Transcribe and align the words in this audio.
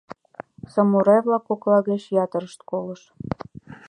Самурай-влак 0.73 1.43
кокла 1.47 1.79
гыч 1.89 2.03
ятырышт 2.23 2.59
колыш. 2.69 3.01